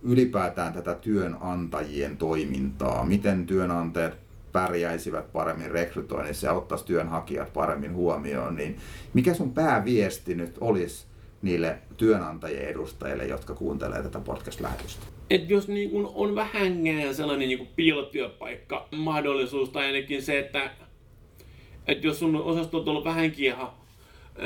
ylipäätään 0.04 0.74
tätä 0.74 0.96
työnantajien 0.96 2.18
toimintaa, 2.18 3.06
miten 3.06 3.46
työnantajat 3.46 4.14
pärjäisivät 4.52 5.32
paremmin 5.34 5.72
rekrytoinnissa 5.72 6.48
ja 6.48 6.54
ottaisi 6.54 6.86
työnhakijat 6.86 7.54
paremmin 7.54 7.94
huomioon, 7.94 8.56
niin 8.56 8.78
mikä 9.14 9.34
sun 9.34 9.54
pääviesti 9.54 10.36
nyt 10.36 10.58
olisi 10.62 11.06
niille 11.42 11.78
työnantajien 11.98 12.68
edustajille, 12.68 13.26
jotka 13.26 13.54
kuuntelee 13.54 14.04
tätä 14.04 14.20
podcast-lähetystä? 14.20 15.13
Et 15.30 15.50
jos 15.50 15.68
niin 15.68 15.90
kun 15.90 16.12
on 16.16 16.36
vähänkään 16.36 17.16
sellainen 17.16 17.48
niin 17.48 17.68
piilotyöpaikka 17.76 18.88
mahdollisuus, 18.92 19.70
tai 19.70 19.86
ainakin 19.86 20.22
se, 20.22 20.40
että, 20.40 20.72
että 21.88 22.08
jos 22.08 22.20
sun 22.20 22.36
osasto 22.36 22.78
on 22.78 22.90
ollut 22.90 23.06
vähänkin 23.06 23.46
ihan 23.46 23.70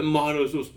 mahdollisuus 0.04 0.74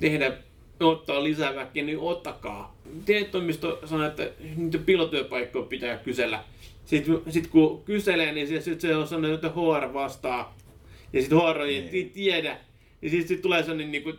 tehdä, 0.00 0.32
ottaa 0.80 1.24
lisää 1.24 1.54
väkeä, 1.54 1.84
niin 1.84 1.98
ottakaa. 1.98 2.76
Teetoimisto 3.04 3.80
sanoo, 3.84 4.06
että 4.06 4.30
niitä 4.56 4.78
piilotyöpaikkoja 4.78 5.64
pitää 5.64 5.96
kysellä. 5.96 6.44
Sitten 6.84 7.20
sit 7.28 7.46
kun 7.46 7.84
kyselee, 7.84 8.32
niin 8.32 8.48
se, 8.48 8.60
sit 8.60 8.80
se 8.80 8.96
on 8.96 9.08
sanonut, 9.08 9.34
että 9.34 9.48
HR 9.48 9.92
vastaa. 9.92 10.56
Ja 11.12 11.20
sitten 11.20 11.38
HR 11.38 11.60
ei 11.60 11.88
niin. 11.92 12.10
tiedä. 12.10 12.58
Ja 13.02 13.10
sitten 13.10 13.28
sit 13.28 13.42
tulee 13.42 13.62
sellainen 13.62 13.92
niin 13.92 14.02
kuin, 14.02 14.18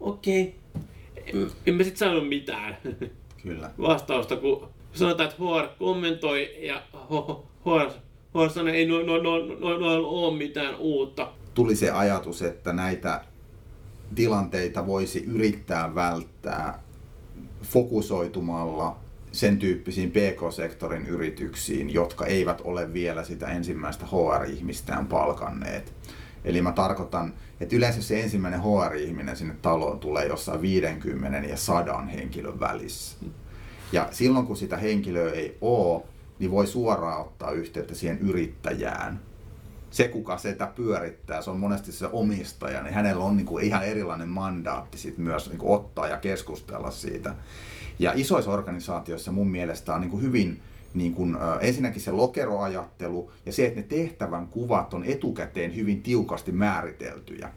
okei, 0.00 0.54
okay. 0.74 1.42
en, 1.42 1.50
en 1.66 1.74
mä 1.74 1.82
sitten 1.82 1.98
saanut 1.98 2.28
mitään. 2.28 2.76
Kyllä. 3.44 3.70
Vastausta, 3.80 4.36
kun 4.36 4.68
sanotaan, 4.92 5.28
että 5.28 5.42
HR 5.42 5.68
kommentoi 5.78 6.66
ja 6.66 6.82
HR, 7.10 7.90
HR 8.34 8.50
sanoo, 8.50 8.68
että 8.68 8.78
ei 8.78 8.86
noilla 8.86 9.22
no, 9.22 9.38
no, 9.38 9.78
no, 9.78 9.78
no, 9.78 10.08
ole 10.08 10.36
mitään 10.36 10.76
uutta. 10.76 11.32
Tuli 11.54 11.76
se 11.76 11.90
ajatus, 11.90 12.42
että 12.42 12.72
näitä 12.72 13.24
tilanteita 14.14 14.86
voisi 14.86 15.24
yrittää 15.24 15.94
välttää 15.94 16.82
fokusoitumalla 17.62 18.96
sen 19.32 19.58
tyyppisiin 19.58 20.10
PK-sektorin 20.10 21.06
yrityksiin, 21.06 21.94
jotka 21.94 22.26
eivät 22.26 22.60
ole 22.64 22.92
vielä 22.92 23.24
sitä 23.24 23.46
ensimmäistä 23.46 24.06
HR-ihmistään 24.06 25.06
palkanneet. 25.06 25.92
Eli 26.44 26.62
mä 26.62 26.72
tarkoitan, 26.72 27.34
että 27.60 27.76
yleensä 27.76 28.02
se 28.02 28.20
ensimmäinen 28.20 28.60
HR-ihminen 28.62 29.36
sinne 29.36 29.54
taloon 29.62 29.98
tulee 29.98 30.26
jossain 30.26 30.62
50 30.62 31.48
ja 31.48 31.56
100 31.56 31.98
henkilön 31.98 32.60
välissä. 32.60 33.16
Ja 33.92 34.08
silloin 34.10 34.46
kun 34.46 34.56
sitä 34.56 34.76
henkilöä 34.76 35.32
ei 35.32 35.58
ole, 35.60 36.02
niin 36.38 36.50
voi 36.50 36.66
suoraan 36.66 37.20
ottaa 37.20 37.50
yhteyttä 37.50 37.94
siihen 37.94 38.18
yrittäjään. 38.18 39.20
Se, 39.90 40.08
kuka 40.08 40.38
sitä 40.38 40.66
pyörittää, 40.66 41.42
se 41.42 41.50
on 41.50 41.60
monesti 41.60 41.92
se 41.92 42.06
omistaja, 42.12 42.82
niin 42.82 42.94
hänellä 42.94 43.24
on 43.24 43.36
niin 43.36 43.46
kuin 43.46 43.64
ihan 43.64 43.84
erilainen 43.84 44.28
mandaatti 44.28 44.98
sit 44.98 45.18
myös 45.18 45.48
niin 45.48 45.58
kuin 45.58 45.72
ottaa 45.72 46.08
ja 46.08 46.16
keskustella 46.16 46.90
siitä. 46.90 47.34
Ja 47.98 48.12
isoissa 48.14 48.50
organisaatioissa 48.50 49.32
mun 49.32 49.48
mielestä 49.50 49.94
on 49.94 50.00
niin 50.00 50.10
kuin 50.10 50.22
hyvin 50.22 50.62
niin 50.94 51.14
kuin, 51.14 51.36
ensinnäkin 51.60 52.02
se 52.02 52.10
lokeroajattelu 52.10 53.30
ja 53.46 53.52
se, 53.52 53.66
että 53.66 53.80
ne 53.80 53.86
tehtävän 53.86 54.46
kuvat 54.46 54.94
on 54.94 55.04
etukäteen 55.04 55.76
hyvin 55.76 56.02
tiukasti 56.02 56.52
määriteltyjä. 56.52 57.50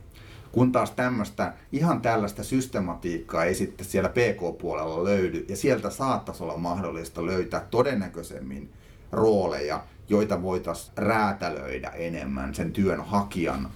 Kun 0.52 0.72
taas 0.72 0.92
tämmöistä, 0.92 1.54
ihan 1.72 2.02
tällaista 2.02 2.44
systematiikkaa 2.44 3.46
ei 3.46 3.56
sitten 3.56 3.86
siellä 3.86 4.10
PK-puolella 4.10 5.04
löydy, 5.04 5.46
ja 5.50 5.56
sieltä 5.56 5.90
saattaisi 5.90 6.44
olla 6.44 6.58
mahdollista 6.58 7.26
löytää 7.26 7.68
todennäköisemmin 7.72 8.70
rooleja, 9.12 9.84
joita 10.10 10.42
voitaisiin 10.42 10.94
räätälöidä 10.98 11.90
enemmän 11.90 12.56
sen 12.56 12.72
työnhakijan 12.72 13.70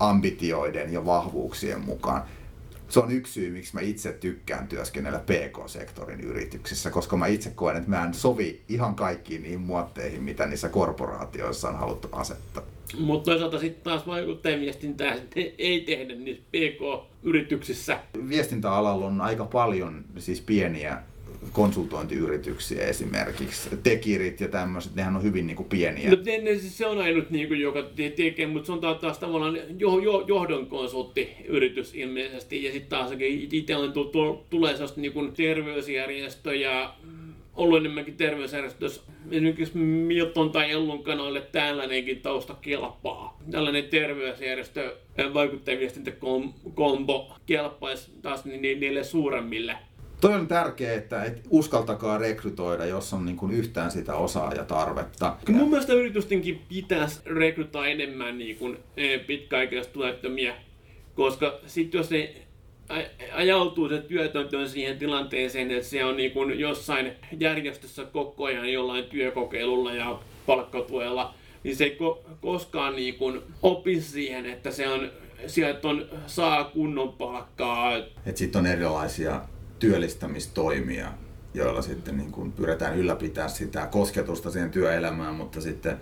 ambitioiden 0.00 0.92
ja 0.92 1.06
vahvuuksien 1.06 1.80
mukaan 1.80 2.22
se 2.88 3.00
on 3.00 3.10
yksi 3.10 3.32
syy, 3.32 3.50
miksi 3.50 3.74
mä 3.74 3.80
itse 3.80 4.12
tykkään 4.12 4.68
työskennellä 4.68 5.18
PK-sektorin 5.18 6.20
yrityksissä, 6.20 6.90
koska 6.90 7.16
mä 7.16 7.26
itse 7.26 7.50
koen, 7.50 7.76
että 7.76 7.90
mä 7.90 8.04
en 8.04 8.14
sovi 8.14 8.60
ihan 8.68 8.94
kaikkiin 8.94 9.42
niihin 9.42 9.60
muotteihin, 9.60 10.22
mitä 10.22 10.46
niissä 10.46 10.68
korporaatioissa 10.68 11.68
on 11.68 11.78
haluttu 11.78 12.08
asettaa. 12.12 12.62
Mutta 12.98 13.30
toisaalta 13.30 13.58
sitten 13.58 13.84
taas 13.84 14.06
vaikuttajaviestintää 14.06 15.16
ei 15.58 15.80
tehdä 15.80 16.14
niissä 16.14 16.42
PK-yrityksissä. 16.50 18.00
Viestintäalalla 18.28 19.06
on 19.06 19.20
aika 19.20 19.44
paljon 19.44 20.04
siis 20.18 20.40
pieniä 20.40 21.02
konsultointiyrityksiä 21.52 22.86
esimerkiksi, 22.86 23.70
tekirit 23.82 24.40
ja 24.40 24.48
tämmöiset, 24.48 24.94
nehän 24.94 25.16
on 25.16 25.22
hyvin 25.22 25.46
niin 25.46 25.56
kuin 25.56 25.68
pieniä. 25.68 26.10
No, 26.10 26.16
ne, 26.24 26.38
ne, 26.38 26.58
se 26.58 26.86
on 26.86 26.98
ainut, 26.98 27.30
niin 27.30 27.48
kuin, 27.48 27.60
joka 27.60 27.82
tekee, 28.16 28.46
mutta 28.46 28.66
se 28.66 28.72
on 28.72 28.80
taas, 29.00 29.18
tavallaan 29.18 29.58
jo, 29.78 29.98
jo, 29.98 30.24
johdon 30.26 30.66
konsulttiyritys 30.66 31.94
ilmeisesti, 31.94 32.64
ja 32.64 32.72
sitten 32.72 32.90
taas 32.98 33.10
itse 33.20 33.74
tulee 34.50 34.72
sellaista 34.72 35.00
niin 35.00 35.12
kuin 35.12 35.32
terveysjärjestö 35.32 36.54
ja 36.54 36.94
ollut 37.56 37.78
enemmänkin 37.78 38.16
terveysjärjestö, 38.16 38.84
jos 38.84 39.04
esimerkiksi 39.30 39.78
Milton 39.78 40.50
tai 40.50 40.70
Ellun 40.70 41.02
kanavalle 41.02 41.40
tällainenkin 41.40 42.20
tausta 42.20 42.54
kelpaa. 42.54 43.38
Tällainen 43.50 43.84
terveysjärjestö 43.84 44.96
vaikuttajaviestintäkombo 45.34 47.32
kelpaisi 47.46 48.10
taas 48.22 48.44
niille 48.44 49.04
suuremmille 49.04 49.76
Toi 50.20 50.34
on 50.34 50.48
tärkeää, 50.48 50.94
että 50.94 51.24
et 51.24 51.42
uskaltakaa 51.50 52.18
rekrytoida, 52.18 52.86
jos 52.86 53.12
on 53.12 53.26
niin 53.26 53.36
kuin 53.36 53.52
yhtään 53.52 53.90
sitä 53.90 54.14
osaajatarvetta. 54.14 55.36
Mun 55.48 55.70
mielestä 55.70 55.92
yritystenkin 55.92 56.62
pitäisi 56.68 57.20
rekrytoida 57.26 57.88
enemmän 57.88 58.38
niin 58.38 58.56
kuin 58.56 58.78
e, 58.96 59.18
pitkäaikaistyöttömiä, 59.18 60.54
koska 61.14 61.58
sitten 61.66 61.98
jos 61.98 62.10
ne 62.10 62.34
ajautuu 63.32 63.88
se 63.88 63.98
työtön 63.98 64.68
siihen 64.68 64.98
tilanteeseen, 64.98 65.70
että 65.70 65.88
se 65.88 66.04
on 66.04 66.16
niin 66.16 66.30
kuin 66.30 66.60
jossain 66.60 67.12
järjestössä 67.40 68.04
koko 68.04 68.44
ajan 68.44 68.72
jollain 68.72 69.04
työkokeilulla 69.04 69.94
ja 69.94 70.18
palkkatuella, 70.46 71.34
niin 71.64 71.76
se 71.76 71.84
ei 71.84 71.98
ko- 72.00 72.18
koskaan 72.40 72.96
niin 72.96 73.14
kuin 73.14 73.40
opi 73.62 74.00
siihen, 74.00 74.46
että 74.46 74.70
se 74.70 74.88
on, 74.88 75.10
sieltä 75.46 75.88
on, 75.88 76.06
saa 76.26 76.64
kunnon 76.64 77.12
palkkaa. 77.12 77.96
Että 77.96 78.38
sitten 78.38 78.58
on 78.58 78.66
erilaisia 78.66 79.40
työllistämistoimia, 79.78 81.12
joilla 81.54 81.82
sitten 81.82 82.16
niin 82.16 82.32
kuin 82.32 82.52
pyritään 82.52 82.96
ylläpitää 82.96 83.48
sitä 83.48 83.86
kosketusta 83.86 84.50
siihen 84.50 84.70
työelämään, 84.70 85.34
mutta 85.34 85.60
sitten 85.60 85.96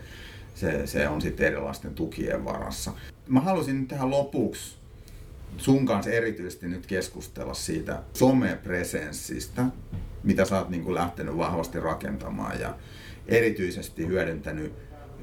se, 0.55 0.87
se 0.87 1.09
on 1.09 1.23
sitten 1.23 1.47
erilaisten 1.47 1.95
tukien 1.95 2.45
varassa. 2.45 2.93
Mä 3.29 3.41
halusin 3.41 3.81
nyt 3.81 3.89
tähän 3.89 4.11
lopuksi 4.11 4.77
sun 5.57 5.87
kanssa 5.87 6.11
erityisesti 6.11 6.69
nyt 6.69 6.87
keskustella 6.87 7.55
siitä 7.55 8.03
somepresenssistä, 8.15 9.65
mitä 10.23 10.45
sä 10.45 10.59
oot 10.59 10.69
niin 10.69 10.85
kuin 10.85 10.95
lähtenyt 10.95 11.37
vahvasti 11.37 11.81
rakentamaan 11.81 12.61
ja 12.61 12.75
erityisesti 13.29 14.07
hyödyntänyt 14.07 14.73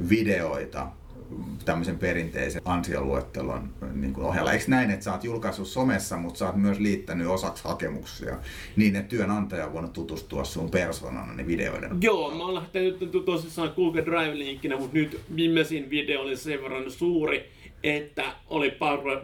videoita 0.09 0.87
tämmöisen 1.65 1.97
perinteisen 1.97 2.61
ansioluettelon 2.65 3.69
niin 3.93 4.13
kuin 4.13 4.25
ohella. 4.25 4.51
Eikö 4.51 4.65
näin, 4.67 4.91
että 4.91 5.03
sä 5.03 5.11
oot 5.11 5.23
julkaissut 5.23 5.67
somessa, 5.67 6.17
mutta 6.17 6.37
sä 6.37 6.45
oot 6.45 6.55
myös 6.55 6.79
liittänyt 6.79 7.27
osaksi 7.27 7.63
hakemuksia 7.63 8.37
niin, 8.75 8.95
että 8.95 9.09
työnantaja 9.09 9.65
on 9.65 9.73
voinut 9.73 9.93
tutustua 9.93 10.43
sun 10.43 10.69
persoonana 10.69 11.33
niin 11.33 11.47
videoiden 11.47 11.91
Joo, 12.01 12.31
mä 12.35 12.43
oon 12.43 12.55
lähtenyt 12.55 12.97
tosissaan 13.25 13.73
Google 13.75 14.05
Drive-linkkinä, 14.05 14.77
mutta 14.77 14.97
nyt 14.97 15.19
viimeisin 15.35 15.89
video 15.89 16.21
oli 16.21 16.37
sen 16.37 16.61
verran 16.61 16.91
suuri, 16.91 17.51
että 17.83 18.23
oli 18.47 18.77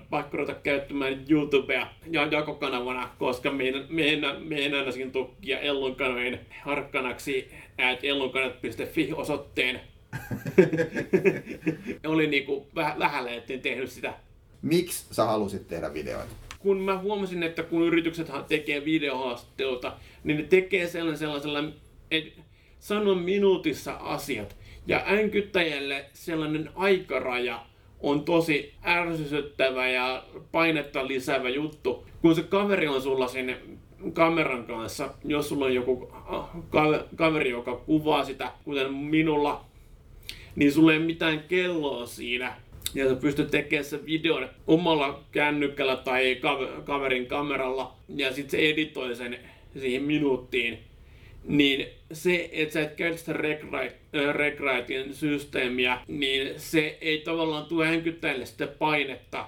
pakko 0.09 0.37
ruveta 0.37 0.59
käyttämään 0.59 1.25
YouTubea 1.29 1.87
ja 2.11 2.25
jakokanavana, 2.25 3.09
koska 3.19 3.51
meidän, 3.51 3.85
meidän, 3.89 4.43
meidän 4.43 5.11
tukkia 5.11 5.59
Ellun 5.59 5.95
kanavien 5.95 6.39
harkkanaksi 6.63 7.51
at 7.77 7.99
osoitteen 9.15 9.81
oli 12.07 12.27
niinku 12.27 12.67
vähän 12.75 12.99
lähellä, 12.99 13.31
etten 13.31 13.61
tehnyt 13.61 13.91
sitä. 13.91 14.13
Miksi 14.61 15.05
sä 15.11 15.25
halusit 15.25 15.67
tehdä 15.67 15.93
videoita? 15.93 16.33
Kun 16.59 16.77
mä 16.77 16.97
huomasin, 16.97 17.43
että 17.43 17.63
kun 17.63 17.81
yritykset 17.81 18.31
tekee 18.47 18.85
videohaastatteluita, 18.85 19.93
niin 20.23 20.37
ne 20.37 20.43
tekee 20.43 20.87
sellainen 20.87 21.17
sellaisella, 21.17 21.63
että 22.11 22.41
sano 22.79 23.15
minuutissa 23.15 23.93
asiat. 23.93 24.55
Ja 24.87 25.03
änkyttäjälle 25.07 26.05
sellainen 26.13 26.69
aikaraja 26.75 27.65
on 27.99 28.25
tosi 28.25 28.73
ärsytyttävä 28.85 29.89
ja 29.89 30.23
painetta 30.51 31.07
lisäävä 31.07 31.49
juttu. 31.49 32.07
Kun 32.21 32.35
se 32.35 32.43
kaveri 32.43 32.87
on 32.87 33.01
sulla 33.01 33.27
sinne 33.27 33.57
kameran 34.13 34.63
kanssa, 34.63 35.09
jos 35.25 35.49
sulla 35.49 35.65
on 35.65 35.75
joku 35.75 36.13
kaveri, 37.15 37.49
joka 37.49 37.75
kuvaa 37.75 38.25
sitä, 38.25 38.51
kuten 38.63 38.93
minulla, 38.93 39.65
niin 40.55 40.71
sulla 40.71 40.93
ei 40.93 40.99
mitään 40.99 41.43
kelloa 41.43 42.05
siinä. 42.05 42.55
Ja 42.93 43.09
sä 43.09 43.15
pystyt 43.15 43.51
tekemään 43.51 43.85
sen 43.85 44.05
videon 44.05 44.49
omalla 44.67 45.23
kännykällä 45.31 45.95
tai 45.95 46.41
kaverin 46.83 47.25
kameralla 47.25 47.95
ja 48.15 48.33
sitten 48.33 48.51
se 48.51 48.69
editoi 48.69 49.15
sen 49.15 49.39
siihen 49.79 50.03
minuuttiin. 50.03 50.79
Niin 51.43 51.87
se, 52.13 52.49
että 52.51 52.73
sä 52.73 52.81
et 52.81 52.95
käytä 52.95 53.17
sitä 53.17 53.33
Regraitin 54.33 55.13
systeemiä, 55.13 55.99
niin 56.07 56.53
se 56.57 56.97
ei 57.01 57.17
tavallaan 57.17 57.65
tule 57.65 57.87
hänkyttäjille 57.87 58.45
sitten 58.45 58.69
painetta 58.79 59.47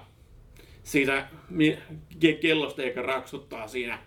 siitä 0.82 1.28
kellosta 2.40 2.82
eikä 2.82 3.02
raksuttaa 3.02 3.68
siinä 3.68 3.98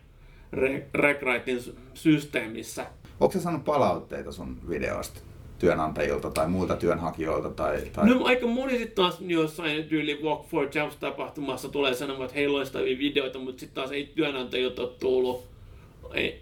Regraitin 0.94 1.60
systeemissä. 1.94 2.86
Onko 3.20 3.34
sä 3.34 3.40
saanut 3.40 3.66
palautteita 3.66 4.32
sun 4.32 4.70
videoista? 4.70 5.20
Työnantajilta 5.66 6.32
tai 6.32 6.48
muilta 6.48 6.76
työnhakijoilta? 6.76 7.50
Tai, 7.50 7.82
tai... 7.94 8.10
No 8.10 8.26
aika 8.26 8.48
moni 8.48 8.78
sitten 8.78 8.96
taas 8.96 9.18
jossain 9.22 9.84
tyyli 9.84 10.20
Walk 10.24 10.48
for 10.48 10.68
Jobs 10.76 10.96
tapahtumassa 10.96 11.70
tulee 11.70 11.94
sanomaan, 11.94 12.26
että 12.26 12.36
heillä 12.36 12.58
loistavia 12.58 12.98
videoita, 12.98 13.40
mutta 13.40 13.60
sitten 13.60 13.76
taas 13.76 13.92
ei 13.92 14.12
työnantajilta 14.16 14.82
ole 14.82 14.92
tullut. 15.00 15.44
Ei, 16.14 16.42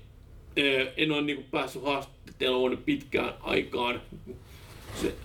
en 0.98 1.12
ole 1.12 1.22
niin 1.22 1.46
päässyt 1.52 1.84
haastatteluun 1.84 2.78
pitkään 2.86 3.34
aikaan 3.42 4.02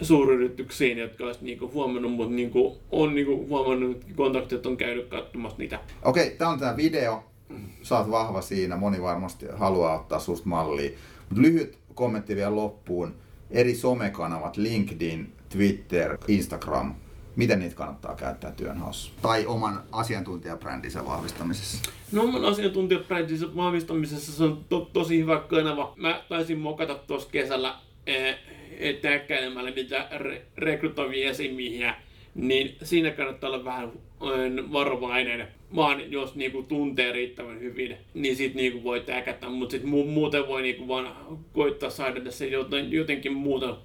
suuryrityksiin, 0.02 0.98
jotka 0.98 1.24
olisi 1.24 1.44
niinku 1.44 1.70
huomannut, 1.72 2.12
mutta 2.12 2.34
niinku, 2.34 2.78
on 2.90 3.14
niinku 3.14 3.46
huomannut, 3.48 3.96
että 3.96 4.06
kontaktit 4.16 4.66
on 4.66 4.76
käynyt 4.76 5.06
katsomassa 5.06 5.58
niitä. 5.58 5.80
Okei, 6.02 6.26
okay, 6.26 6.36
tämä 6.36 6.50
on 6.50 6.58
tämä 6.58 6.76
video. 6.76 7.24
Sä 7.82 7.98
oot 7.98 8.10
vahva 8.10 8.40
siinä, 8.40 8.76
moni 8.76 9.02
varmasti 9.02 9.46
haluaa 9.56 10.00
ottaa 10.00 10.18
susta 10.18 10.48
mallia. 10.48 10.90
Mutta 11.28 11.42
lyhyt 11.42 11.78
kommentti 11.94 12.36
vielä 12.36 12.56
loppuun. 12.56 13.14
Eri 13.50 13.74
somekanavat, 13.74 14.56
LinkedIn, 14.56 15.32
Twitter, 15.48 16.18
Instagram, 16.28 16.94
miten 17.36 17.58
niitä 17.60 17.74
kannattaa 17.76 18.14
käyttää 18.14 18.50
työnhaussa? 18.50 19.12
Tai 19.22 19.46
oman 19.46 19.82
asiantuntijabrändinsä 19.92 21.04
vahvistamisessa? 21.06 21.90
No 22.12 22.22
oman 22.22 22.44
asiantuntijabrändinsä 22.44 23.46
vahvistamisessa 23.56 24.32
se 24.32 24.44
on 24.44 24.64
to- 24.68 24.90
tosi 24.92 25.18
hyvä 25.20 25.38
kanava. 25.40 25.92
Mä 25.96 26.22
taisin 26.28 26.58
mokata 26.58 26.94
tuossa 26.94 27.28
kesällä 27.32 27.74
eh, 28.06 28.36
täkkäilemällä 29.02 29.70
niitä 29.70 30.08
re- 30.18 30.40
rekrytoivia 30.56 31.30
esimiehiä, 31.30 31.94
niin 32.38 32.76
siinä 32.82 33.10
kannattaa 33.10 33.50
olla 33.50 33.64
vähän 33.64 33.92
varovainen, 34.72 35.48
vaan 35.76 36.12
jos 36.12 36.34
niinku 36.34 36.62
tuntee 36.62 37.12
riittävän 37.12 37.60
hyvin, 37.60 37.96
niin 38.14 38.36
sit 38.36 38.54
niinku 38.54 38.84
voi 38.84 39.00
täkätä, 39.00 39.48
mutta 39.48 39.72
sit 39.72 39.82
mu- 39.82 40.06
muuten 40.06 40.48
voi 40.48 40.62
niinku 40.62 40.88
vaan 40.88 41.16
koittaa 41.52 41.90
saada 41.90 42.20
tässä 42.20 42.44
joten, 42.44 42.92
jotenkin 42.92 43.32
muuta 43.32 43.76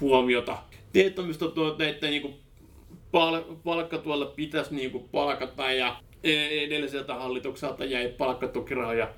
huomiota. 0.00 0.58
Teettämistotuotteiden 0.92 2.10
niinku 2.10 2.34
pal- 3.12 3.42
palkkatuolla 3.64 4.26
pitäisi 4.26 4.74
niinku 4.74 4.98
palkata 4.98 5.72
ja 5.72 5.96
e-, 6.24 6.64
edelliseltä 6.64 7.14
hallitukselta 7.14 7.84
jäi 7.84 8.08
palkkatukirahoja 8.08 9.08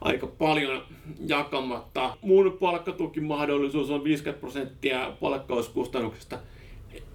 aika 0.00 0.26
paljon 0.26 0.82
jakamatta. 1.26 2.16
Mun 2.22 2.56
palkkatukimahdollisuus 2.60 3.90
on 3.90 4.04
50 4.04 4.40
prosenttia 4.40 5.12
palkkauskustannuksista, 5.20 6.38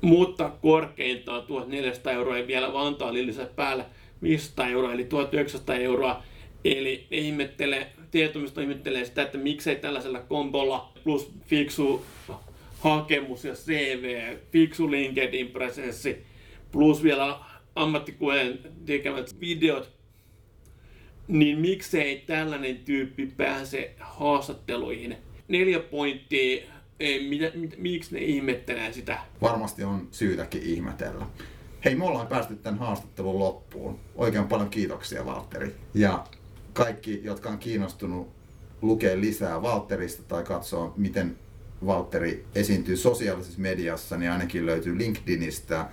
mutta 0.01 0.49
korkeintaan 0.61 1.43
1400 1.43 2.13
euroa 2.13 2.37
ja 2.37 2.47
vielä 2.47 2.73
Vantaalin 2.73 3.27
lisää 3.27 3.45
päällä 3.45 3.85
500 4.21 4.67
euroa 4.67 4.93
eli 4.93 5.03
1900 5.03 5.75
euroa. 5.75 6.23
Eli 6.65 7.07
ihmettelee, 7.11 7.91
tietoimisto 8.11 8.61
ihmettelee 8.61 9.05
sitä, 9.05 9.21
että 9.21 9.37
miksei 9.37 9.75
tällaisella 9.75 10.19
kombolla 10.19 10.91
plus 11.03 11.31
fiksu 11.45 12.05
hakemus 12.79 13.45
ja 13.45 13.53
CV, 13.53 14.37
fiksu 14.51 14.91
LinkedIn-presenssi, 14.91 16.17
plus 16.71 17.03
vielä 17.03 17.39
ammattikuen 17.75 18.59
tekemät 18.85 19.39
videot, 19.39 19.91
niin 21.27 21.59
miksei 21.59 22.23
tällainen 22.25 22.77
tyyppi 22.77 23.25
pääse 23.37 23.93
haastatteluihin? 23.99 25.17
Neljä 25.47 25.79
pointtia, 25.79 26.65
ei, 26.99 27.29
mitä, 27.29 27.51
mit, 27.57 27.75
miksi 27.77 28.15
ne 28.15 28.21
ihmettelee 28.21 28.93
sitä? 28.93 29.19
Varmasti 29.41 29.83
on 29.83 30.07
syytäkin 30.11 30.61
ihmetellä. 30.61 31.25
Hei, 31.85 31.95
me 31.95 32.05
ollaan 32.05 32.27
päästy 32.27 32.55
tämän 32.55 32.79
haastattelun 32.79 33.39
loppuun. 33.39 33.99
Oikein 34.15 34.47
paljon 34.47 34.69
kiitoksia, 34.69 35.25
Valtteri. 35.25 35.75
Ja 35.93 36.25
kaikki, 36.73 37.21
jotka 37.23 37.49
on 37.49 37.57
kiinnostunut 37.57 38.29
lukea 38.81 39.19
lisää 39.19 39.61
Valtterista 39.61 40.23
tai 40.23 40.43
katsoa, 40.43 40.93
miten 40.97 41.37
Valtteri 41.85 42.45
esiintyy 42.55 42.97
sosiaalisessa 42.97 43.61
mediassa, 43.61 44.17
niin 44.17 44.31
ainakin 44.31 44.65
löytyy 44.65 44.97
LinkedInistä, 44.97 45.89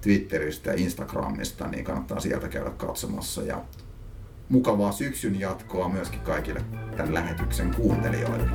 Twitteristä 0.00 0.70
ja 0.70 0.76
Instagramista, 0.76 1.68
niin 1.68 1.84
kannattaa 1.84 2.20
sieltä 2.20 2.48
käydä 2.48 2.70
katsomassa. 2.70 3.42
Ja 3.42 3.64
mukavaa 4.48 4.92
syksyn 4.92 5.40
jatkoa 5.40 5.88
myöskin 5.88 6.20
kaikille 6.20 6.60
tämän 6.96 7.14
lähetyksen 7.14 7.74
kuuntelijoille. 7.74 8.48